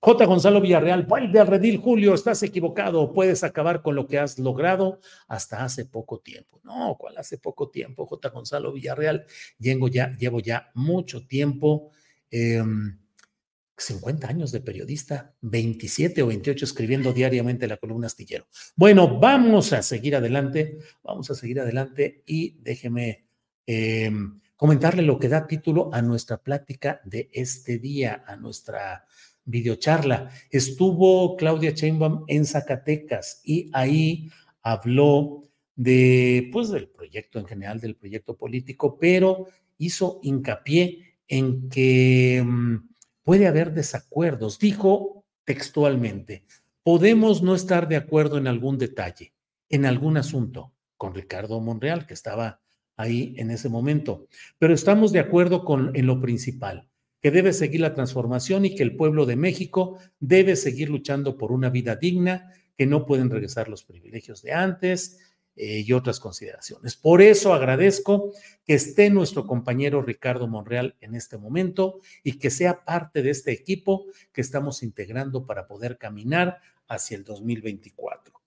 [0.00, 0.26] J.
[0.26, 5.00] Gonzalo Villarreal, vuelve al redil, Julio, estás equivocado, puedes acabar con lo que has logrado
[5.26, 6.60] hasta hace poco tiempo.
[6.62, 8.06] No, ¿cuál hace poco tiempo?
[8.06, 8.28] J.
[8.28, 9.26] Gonzalo Villarreal,
[9.58, 11.90] llevo ya, mucho tiempo,
[12.30, 18.46] 50 em, años de periodista, 27 o 28 escribiendo diariamente la columna astillero.
[18.76, 23.26] Bueno, vamos a seguir adelante, vamos a seguir adelante y déjeme
[23.66, 29.04] em, comentarle lo que da título a nuestra plática de este día, a nuestra
[29.48, 30.30] videocharla.
[30.50, 34.30] Estuvo Claudia Sheinbaum en Zacatecas y ahí
[34.62, 35.42] habló
[35.74, 39.46] de, pues, del proyecto en general, del proyecto político, pero
[39.78, 42.76] hizo hincapié en que mm,
[43.22, 44.58] puede haber desacuerdos.
[44.58, 46.44] Dijo textualmente,
[46.82, 49.32] podemos no estar de acuerdo en algún detalle,
[49.70, 52.60] en algún asunto, con Ricardo Monreal, que estaba
[52.96, 54.26] ahí en ese momento,
[54.58, 56.88] pero estamos de acuerdo con, en lo principal
[57.20, 61.52] que debe seguir la transformación y que el pueblo de México debe seguir luchando por
[61.52, 65.18] una vida digna, que no pueden regresar los privilegios de antes
[65.56, 66.94] eh, y otras consideraciones.
[66.96, 68.32] Por eso agradezco
[68.64, 73.50] que esté nuestro compañero Ricardo Monreal en este momento y que sea parte de este
[73.50, 78.37] equipo que estamos integrando para poder caminar hacia el 2024.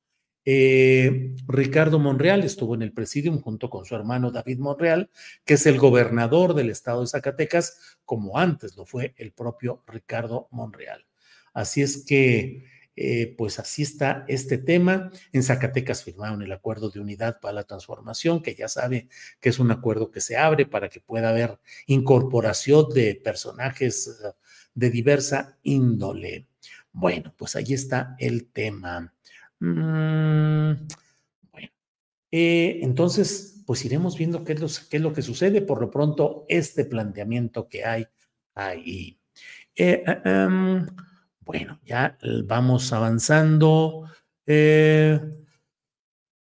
[0.43, 5.09] Eh, Ricardo Monreal estuvo en el presidium junto con su hermano David Monreal,
[5.45, 10.47] que es el gobernador del estado de Zacatecas, como antes lo fue el propio Ricardo
[10.51, 11.05] Monreal.
[11.53, 15.11] Así es que, eh, pues así está este tema.
[15.31, 19.59] En Zacatecas firmaron el acuerdo de unidad para la transformación, que ya sabe que es
[19.59, 24.31] un acuerdo que se abre para que pueda haber incorporación de personajes eh,
[24.73, 26.47] de diversa índole.
[26.93, 29.13] Bueno, pues ahí está el tema.
[29.61, 30.87] Mm,
[31.51, 31.69] bueno,
[32.31, 35.61] eh, entonces, pues iremos viendo qué es, lo, que sucede.
[35.61, 38.07] Por lo pronto, este planteamiento que hay
[38.55, 39.19] ahí.
[39.75, 40.87] Eh, eh, em,
[41.41, 44.05] bueno, ya vamos avanzando.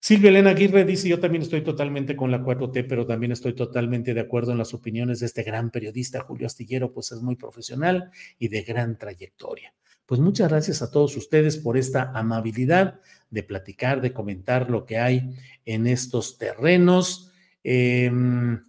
[0.02, 4.14] Silvia Elena Aguirre dice, yo también estoy totalmente con la 4T, pero también estoy totalmente
[4.14, 8.10] de acuerdo en las opiniones de este gran periodista, Julio Astillero, pues es muy profesional
[8.38, 9.74] y de gran trayectoria.
[10.10, 12.98] Pues muchas gracias a todos ustedes por esta amabilidad
[13.30, 17.30] de platicar, de comentar lo que hay en estos terrenos.
[17.62, 18.60] Em,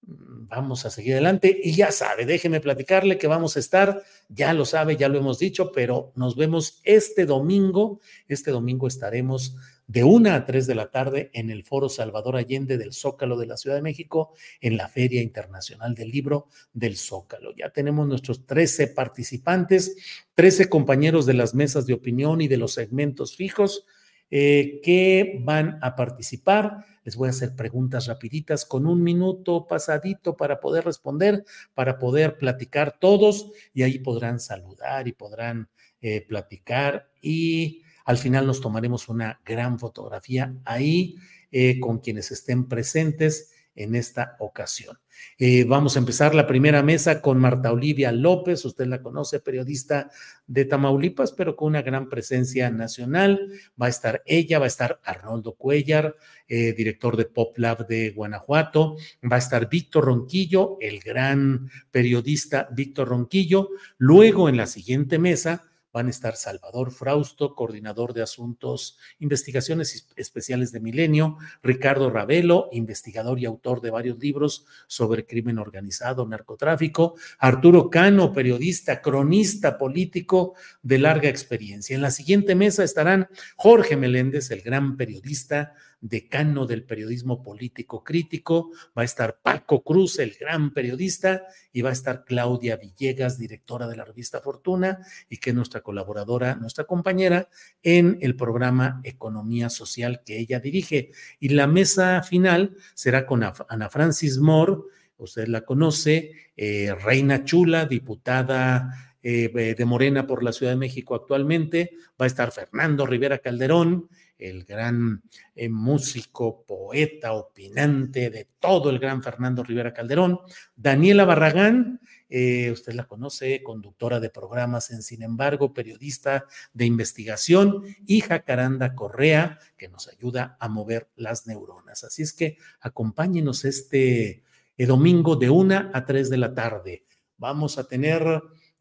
[0.00, 4.64] vamos a seguir adelante y ya sabe, déjeme platicarle que vamos a estar, ya lo
[4.64, 8.00] sabe, ya lo hemos dicho, pero nos vemos este domingo.
[8.26, 9.54] Este domingo estaremos
[9.86, 13.46] de una a tres de la tarde en el Foro Salvador Allende del Zócalo de
[13.46, 17.54] la Ciudad de México, en la Feria Internacional del Libro del Zócalo.
[17.54, 19.96] Ya tenemos nuestros 13 participantes,
[20.34, 23.86] 13 compañeros de las mesas de opinión y de los segmentos fijos
[24.28, 26.84] eh, que van a participar.
[27.04, 31.44] Les voy a hacer preguntas rapiditas con un minuto pasadito para poder responder,
[31.74, 35.68] para poder platicar todos y ahí podrán saludar y podrán
[36.00, 41.16] eh, platicar y al final nos tomaremos una gran fotografía ahí
[41.50, 44.98] eh, con quienes estén presentes en esta ocasión.
[45.38, 50.10] Eh, vamos a empezar la primera mesa con Marta Olivia López, usted la conoce, periodista
[50.46, 53.50] de Tamaulipas, pero con una gran presencia nacional.
[53.80, 56.16] Va a estar ella, va a estar Arnoldo Cuellar,
[56.48, 58.96] eh, director de Pop Lab de Guanajuato,
[59.30, 63.70] va a estar Víctor Ronquillo, el gran periodista Víctor Ronquillo.
[63.98, 65.65] Luego en la siguiente mesa
[65.96, 73.40] van a estar Salvador Frausto, coordinador de asuntos, investigaciones especiales de Milenio, Ricardo Ravelo, investigador
[73.40, 80.98] y autor de varios libros sobre crimen organizado, narcotráfico, Arturo Cano, periodista, cronista político de
[80.98, 81.96] larga experiencia.
[81.96, 88.70] En la siguiente mesa estarán Jorge Meléndez, el gran periodista, decano del periodismo político crítico,
[88.96, 93.88] va a estar Paco Cruz, el gran periodista, y va a estar Claudia Villegas, directora
[93.88, 97.48] de la revista Fortuna, y que es nuestra colaboradora, nuestra compañera
[97.82, 101.10] en el programa Economía Social que ella dirige.
[101.40, 104.82] Y la mesa final será con Ana Francis Moore,
[105.18, 111.16] usted la conoce, eh, Reina Chula, diputada eh, de Morena por la Ciudad de México
[111.16, 114.08] actualmente, va a estar Fernando Rivera Calderón,
[114.38, 115.24] el gran
[115.56, 120.38] eh, músico, poeta, opinante de todo el gran Fernando Rivera Calderón,
[120.76, 127.82] Daniela Barragán, eh, usted la conoce, conductora de programas en Sin embargo, periodista de investigación,
[128.06, 132.04] y Jacaranda Correa, que nos ayuda a mover las neuronas.
[132.04, 134.44] Así es que acompáñenos este
[134.76, 137.04] eh, domingo de una a tres de la tarde.
[137.38, 138.22] Vamos a tener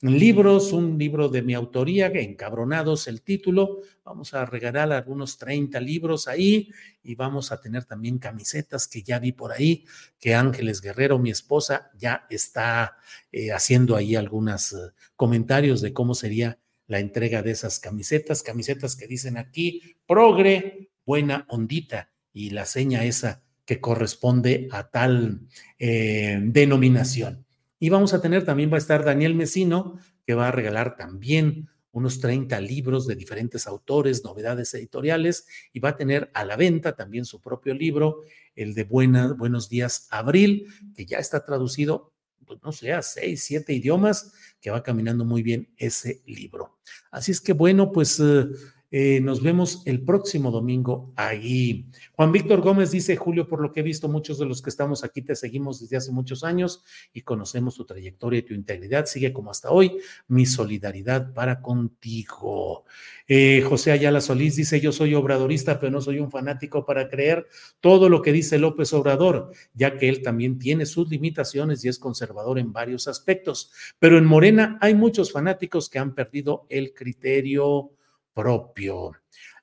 [0.01, 3.81] libros, un libro de mi autoría, Encabronados el título.
[4.03, 6.69] Vamos a regalar algunos 30 libros ahí
[7.03, 9.86] y vamos a tener también camisetas que ya vi por ahí,
[10.19, 12.97] que Ángeles Guerrero, mi esposa, ya está
[13.31, 14.77] eh, haciendo ahí algunos eh,
[15.15, 21.45] comentarios de cómo sería la entrega de esas camisetas, camisetas que dicen aquí, progre, buena
[21.49, 25.47] ondita, y la seña esa que corresponde a tal
[25.79, 27.44] eh, denominación.
[27.86, 31.69] Y vamos a tener, también va a estar Daniel Mesino, que va a regalar también
[31.91, 36.95] unos 30 libros de diferentes autores, novedades editoriales, y va a tener a la venta
[36.95, 38.24] también su propio libro,
[38.56, 42.12] el de Buenos Días Abril, que ya está traducido,
[42.48, 46.80] pues no sé, a seis, siete idiomas, que va caminando muy bien ese libro.
[47.12, 48.19] Así es que bueno, pues...
[48.19, 48.48] Eh,
[48.91, 51.88] eh, nos vemos el próximo domingo ahí.
[52.13, 55.04] Juan Víctor Gómez dice, Julio, por lo que he visto, muchos de los que estamos
[55.04, 59.06] aquí te seguimos desde hace muchos años y conocemos tu trayectoria y tu integridad.
[59.06, 59.98] Sigue como hasta hoy.
[60.28, 62.86] Mi solidaridad para contigo.
[63.28, 67.48] Eh, José Ayala Solís dice, yo soy obradorista, pero no soy un fanático para creer
[67.80, 71.98] todo lo que dice López Obrador, ya que él también tiene sus limitaciones y es
[71.98, 73.71] conservador en varios aspectos.
[74.00, 77.91] Pero en Morena hay muchos fanáticos que han perdido el criterio
[78.36, 79.13] propio.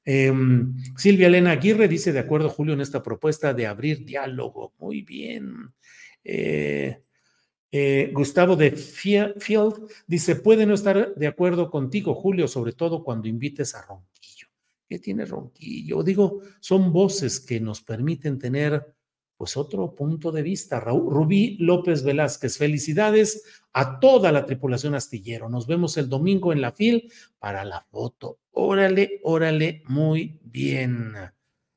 [0.05, 4.75] Em, Silvia Elena Aguirre dice, de acuerdo, Julio, en esta propuesta de abrir diálogo.
[4.79, 5.73] Muy bien.
[6.25, 7.03] Eh,
[7.71, 13.29] eh, Gustavo de Field dice, puede no estar de acuerdo contigo, Julio, sobre todo cuando
[13.29, 14.49] invites a Ronquillo.
[14.89, 16.03] ¿Qué tiene Ronquillo?
[16.03, 18.95] Digo, son voces que nos permiten tener
[19.43, 20.79] pues otro punto de vista.
[20.79, 25.49] Rubí López Velázquez, felicidades a toda la tripulación astillero.
[25.49, 28.39] Nos vemos el domingo en la FIL para la foto.
[28.53, 31.15] Órale, órale, muy bien.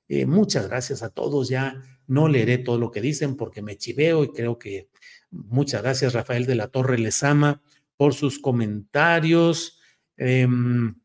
[0.08, 1.49] Eh, muchas gracias a todos.
[1.49, 4.89] Ya no leeré todo lo que dicen porque me chiveo y creo que
[5.32, 7.63] muchas gracias Rafael de la Torre Lezama
[7.97, 9.80] por sus comentarios.
[10.17, 10.99] Em,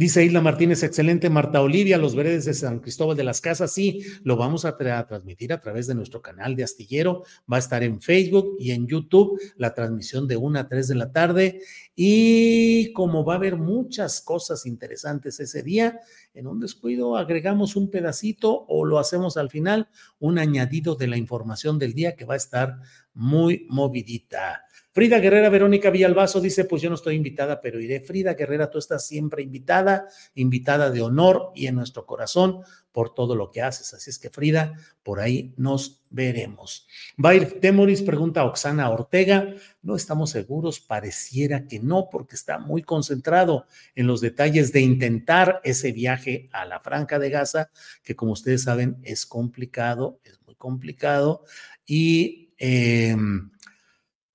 [0.00, 1.28] Dice Isla Martínez, excelente.
[1.28, 5.52] Marta Olivia, los veredes de San Cristóbal de las Casas, sí, lo vamos a, transmitir
[5.52, 7.24] a través de nuestro canal de Astillero.
[7.52, 10.94] Va a estar en Facebook y en YouTube la transmisión de 1 a 3 de
[10.94, 11.60] la tarde.
[11.94, 16.00] Y como va a haber muchas cosas interesantes ese día,
[16.32, 21.18] en un descuido agregamos un pedacito o lo hacemos al final, un añadido de la
[21.18, 22.78] información del día que va a estar
[23.12, 24.64] muy movidita.
[24.92, 28.00] Frida Guerrera Verónica Villalbazo dice, pues yo no estoy invitada, pero iré.
[28.00, 33.36] Frida Guerrera, tú estás siempre invitada, invitada de honor y en nuestro corazón por todo
[33.36, 33.94] lo que haces.
[33.94, 34.74] Así es que Frida,
[35.04, 36.88] por ahí nos veremos.
[37.16, 42.82] Bair Temoris pregunta a Oxana Ortega, no estamos seguros, pareciera que no, porque está muy
[42.82, 47.70] concentrado en los detalles de intentar ese viaje a la Franca de Gaza,
[48.02, 51.44] que como ustedes saben es complicado, es muy complicado
[51.86, 52.48] y...
[52.58, 53.50] Em,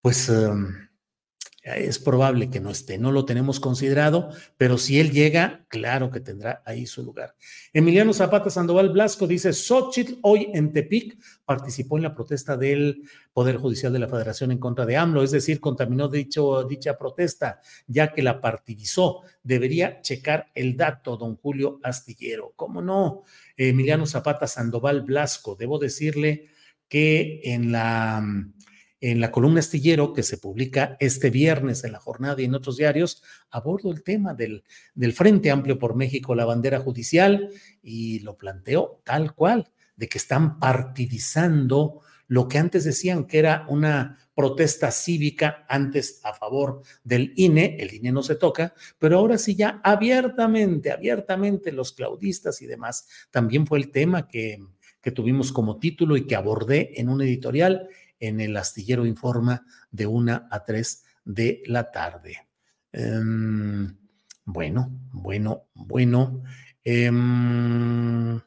[0.06, 0.88] pues em,
[1.64, 6.20] es probable que no esté, no lo tenemos considerado, pero si él llega, claro que
[6.20, 7.34] tendrá ahí su lugar.
[7.74, 13.02] Emiliano Zapata Sandoval Blasco dice, Xochitl hoy en Tepic participó en la protesta del
[13.34, 18.14] Poder Judicial de la Federación en contra de AMLO, es decir, contaminó dicha protesta, ya
[18.14, 19.24] que la partidizó.
[19.42, 22.54] Debería checar el dato, don Julio Astillero.
[22.56, 23.24] ¿Cómo no?
[23.58, 26.50] Emiliano Zapata Sandoval Blasco, debo decirle
[26.88, 28.24] que en la
[29.02, 32.78] en la columna astillero que se publica este viernes en la jornada y en otros
[32.78, 37.50] diarios, abordo el tema del, del Frente Amplio por México, la bandera judicial,
[37.82, 39.72] y lo planteo tal cual.
[39.98, 46.34] de que están partidizando lo que antes decían que era una protesta cívica, antes a
[46.34, 51.94] favor del INE, el INE no se toca, pero ahora sí ya abiertamente, abiertamente los
[51.94, 53.08] claudistas y demás.
[53.32, 54.60] También fue el tema que,
[55.02, 57.88] que tuvimos como título y que abordé en un editorial
[58.20, 62.48] en el Astillero Informa de una a tres de la tarde.
[62.94, 63.98] Um,
[64.46, 66.44] bueno, bueno, bueno.
[66.86, 68.40] Um,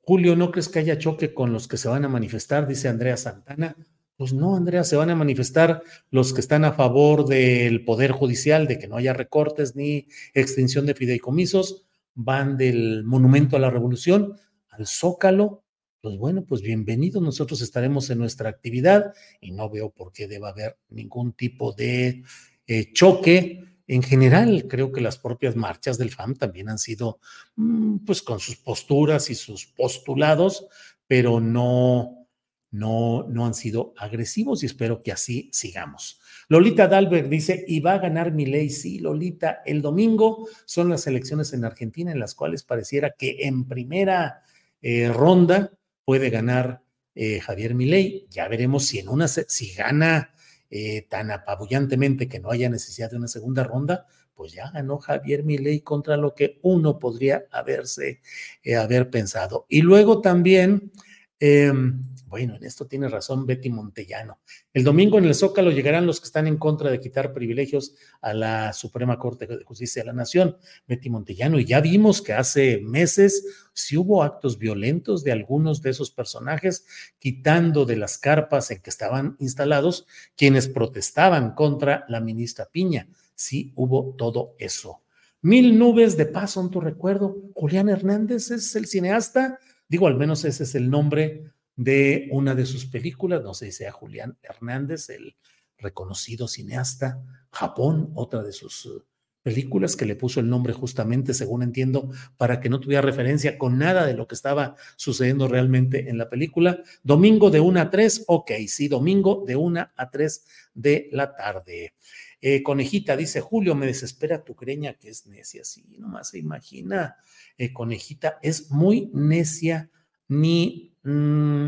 [0.00, 2.66] Julio, ¿no crees que haya choque con los que se van a manifestar?
[2.66, 3.76] Dice Andrea Santana.
[4.16, 8.68] Pues no, Andrea, se van a manifestar los que están a favor del Poder Judicial,
[8.68, 14.36] de que no haya recortes ni extinción de fideicomisos, van del Monumento a la Revolución
[14.70, 15.63] al Zócalo.
[16.04, 20.50] Pues bueno, pues bienvenidos, nosotros estaremos en nuestra actividad y no veo por qué deba
[20.50, 22.22] haber ningún tipo de
[22.66, 27.20] eh, choque en general, creo que las propias marchas del FAM también han sido,
[27.56, 30.66] mm, pues, con sus posturas y sus postulados,
[31.06, 32.28] pero no,
[32.70, 36.20] no, no han sido agresivos y espero que así sigamos.
[36.48, 38.68] Lolita Dalberg dice, y va a ganar mi ley.
[38.68, 43.66] Sí, Lolita, el domingo son las elecciones en Argentina en las cuales pareciera que en
[43.66, 44.42] primera
[44.82, 45.72] eh, ronda
[46.04, 46.82] puede ganar
[47.14, 48.26] eh, Javier Milei.
[48.30, 50.34] Ya veremos si en una, si gana
[50.70, 55.44] eh, tan apabullantemente que no haya necesidad de una segunda ronda, pues ya ganó Javier
[55.44, 58.20] Milei contra lo que uno podría haberse,
[58.62, 59.66] eh, haber pensado.
[59.68, 60.90] Y luego también,
[61.38, 62.02] em,
[62.34, 64.40] bueno, en esto tiene razón Betty Montellano.
[64.72, 68.34] El domingo en el Zócalo llegarán los que están en contra de quitar privilegios a
[68.34, 70.56] la Suprema Corte de Justicia de la Nación,
[70.88, 75.90] Betty Montellano, y ya vimos que hace meses sí hubo actos violentos de algunos de
[75.90, 76.84] esos personajes,
[77.20, 83.06] quitando de las carpas en que estaban instalados quienes protestaban contra la ministra Piña.
[83.36, 85.02] Sí hubo todo eso.
[85.40, 87.36] Mil nubes de paz son tu recuerdo.
[87.54, 92.66] Julián Hernández es el cineasta, digo, al menos ese es el nombre de una de
[92.66, 95.36] sus películas, no sé si sea Julián Hernández, el
[95.78, 99.04] reconocido cineasta, Japón, otra de sus uh,
[99.42, 103.78] películas que le puso el nombre justamente, según entiendo, para que no tuviera referencia con
[103.78, 106.82] nada de lo que estaba sucediendo realmente en la película.
[107.02, 111.94] Domingo de 1 a 3, ok, sí, domingo de 1 a 3 de la tarde.
[112.40, 115.62] Eh, conejita dice, Julio, me desespera tu creña que es necia.
[115.64, 117.16] Sí, nomás se imagina.
[117.58, 119.90] Eh, conejita es muy necia,
[120.26, 121.66] ni Mm,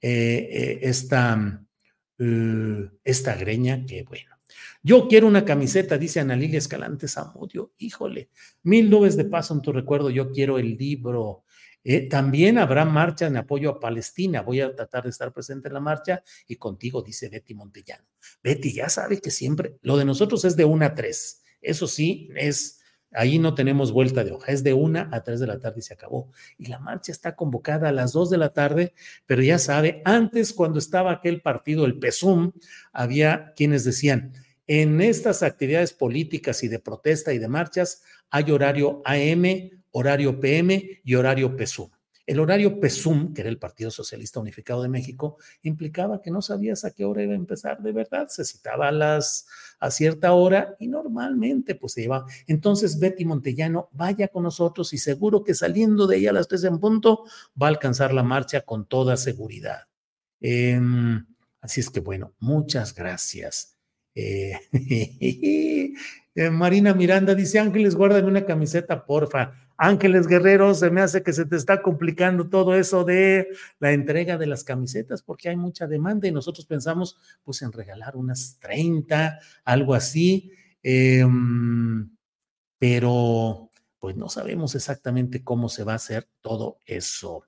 [0.00, 1.64] eh, eh, esta,
[2.18, 4.36] uh, esta greña que bueno.
[4.82, 7.72] Yo quiero una camiseta, dice Ana Escalante Zamudio.
[7.78, 8.30] Híjole,
[8.62, 10.10] mil nubes de paso en tu recuerdo.
[10.10, 11.44] Yo quiero el libro.
[11.82, 14.42] Eh, también habrá marcha en apoyo a Palestina.
[14.42, 18.06] Voy a tratar de estar presente en la marcha y contigo, dice Betty Montellano.
[18.42, 21.42] Betty, ya sabe que siempre lo de nosotros es de una a tres.
[21.60, 22.75] Eso sí, es
[23.16, 25.82] Ahí no tenemos vuelta de hoja, es de una a tres de la tarde y
[25.82, 26.30] se acabó.
[26.58, 28.92] Y la marcha está convocada a las dos de la tarde,
[29.24, 32.52] pero ya sabe, antes cuando estaba aquel partido, el PESUM,
[32.92, 34.34] había quienes decían,
[34.66, 41.00] en estas actividades políticas y de protesta y de marchas hay horario AM, horario PM
[41.02, 41.95] y horario PESUM.
[42.26, 46.84] El horario PESUM, que era el Partido Socialista Unificado de México, implicaba que no sabías
[46.84, 48.26] a qué hora iba a empezar de verdad.
[48.28, 49.46] Se citaba a, las,
[49.78, 52.26] a cierta hora y normalmente pues se iba.
[52.48, 56.64] Entonces Betty Montellano vaya con nosotros y seguro que saliendo de ella a las tres
[56.64, 57.24] en punto
[57.60, 59.86] va a alcanzar la marcha con toda seguridad.
[60.40, 61.24] Em,
[61.60, 63.76] así es que bueno, muchas gracias.
[64.16, 64.58] Eh,
[66.34, 69.65] eh, Marina Miranda dice, Ángeles, guárdame una camiseta, porfa.
[69.78, 73.48] Ángeles Guerrero, se me hace que se te está complicando todo eso de
[73.78, 78.16] la entrega de las camisetas porque hay mucha demanda y nosotros pensamos pues en regalar
[78.16, 80.52] unas 30, algo así,
[80.82, 82.10] em,
[82.78, 87.44] pero pues no sabemos exactamente cómo se va a hacer todo eso.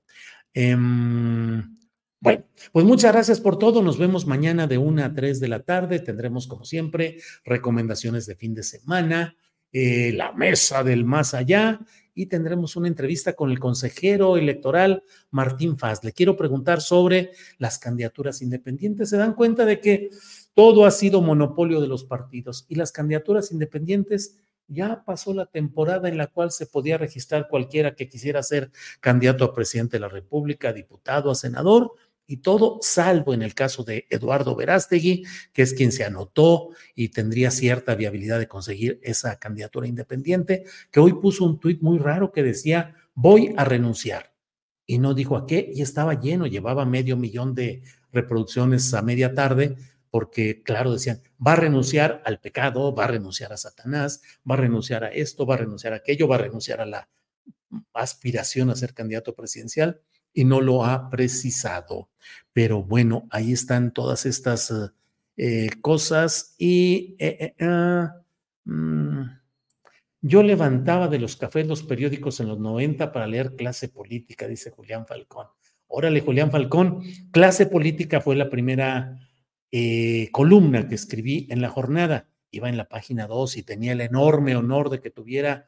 [0.53, 1.79] Em,
[2.21, 3.81] bueno, pues muchas gracias por todo.
[3.81, 6.01] Nos vemos mañana de 1 a 3 de la tarde.
[6.01, 9.37] Tendremos, como siempre, recomendaciones de fin de semana,
[9.73, 11.81] eh, la mesa del más allá
[12.19, 16.03] y tendremos una entrevista con el consejero electoral Martín Faz.
[16.03, 19.11] Le quiero preguntar sobre las candidaturas independientes.
[19.11, 20.11] Se dan cuenta de que
[20.53, 26.09] todo ha sido monopolio de los partidos y las candidaturas independientes ya pasó la temporada
[26.09, 30.09] en la cual se podía registrar cualquiera que quisiera ser candidato a presidente de la
[30.09, 31.93] República, diputado, a senador
[32.31, 35.25] y todo salvo en el caso de Eduardo Verástegui,
[35.55, 41.01] que es quien se anotó y tendría cierta viabilidad de conseguir esa candidatura independiente, que
[41.01, 44.35] hoy puso un tuit muy raro que decía, voy a renunciar.
[44.87, 49.35] Y no dijo a qué, y estaba lleno, llevaba medio millón de reproducciones a media
[49.35, 49.77] tarde,
[50.11, 54.59] porque claro, decían, va a renunciar al pecado, va a renunciar a Satanás, va a
[54.59, 57.09] renunciar a esto, va a renunciar a aquello, va a renunciar a la
[57.95, 60.03] aspiración a ser candidato presidencial
[60.33, 62.09] y no lo ha precisado.
[62.53, 64.73] Pero bueno, ahí están todas estas
[65.41, 68.13] eh, cosas y eh, eh, ah,
[68.65, 69.23] mm,
[70.21, 74.71] yo levantaba de los cafés los periódicos en los 90 para leer clase política, dice
[74.71, 75.47] Julián Falcón.
[75.87, 79.17] Órale, Julián Falcón, clase política fue la primera
[80.33, 82.29] columna que escribí en la jornada.
[82.51, 85.67] Iba en la página 2 y tenía el enorme honor de que tuviera,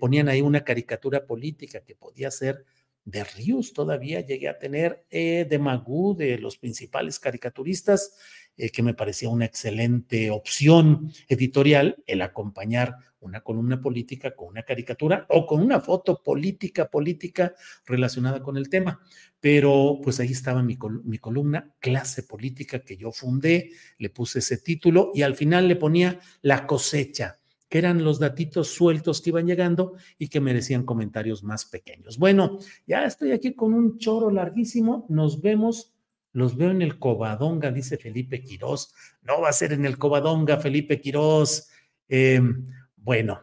[0.00, 2.64] ponían ahí una caricatura política que podía ser
[3.04, 8.16] de Ríos todavía llegué a tener, eh, de Magú, de los principales caricaturistas,
[8.56, 14.64] eh, que me parecía una excelente opción editorial el acompañar una columna política con una
[14.64, 17.54] caricatura o con una foto política, política
[17.86, 19.00] relacionada con el tema.
[19.40, 24.58] Pero pues ahí estaba mi, mi columna, clase política que yo fundé, le puse ese
[24.58, 27.38] título y al final le ponía la cosecha
[27.72, 32.18] que eran los datitos sueltos que iban llegando y que merecían comentarios más pequeños.
[32.18, 35.06] Bueno, ya estoy aquí con un choro larguísimo.
[35.08, 35.94] Nos vemos,
[36.32, 38.92] los veo en el Covadonga, dice Felipe Quirós.
[39.22, 41.70] No va a ser en el Covadonga, Felipe Quirós.
[42.08, 43.40] Em, bueno,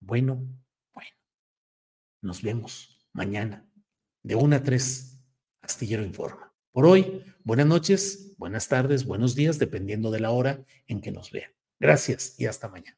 [0.00, 0.48] bueno,
[0.94, 1.10] bueno.
[2.22, 3.68] Nos vemos mañana
[4.22, 5.20] de 1 a 3.
[5.60, 6.54] Astillero Informa.
[6.72, 11.30] Por hoy, buenas noches, buenas tardes, buenos días, dependiendo de la hora en que nos
[11.30, 11.50] vean.
[11.78, 12.97] Gracias y hasta mañana.